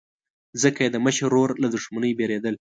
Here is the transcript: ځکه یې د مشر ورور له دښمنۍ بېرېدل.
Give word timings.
ځکه 0.63 0.79
یې 0.85 0.89
د 0.91 0.97
مشر 1.05 1.23
ورور 1.33 1.51
له 1.63 1.67
دښمنۍ 1.75 2.11
بېرېدل. 2.19 2.55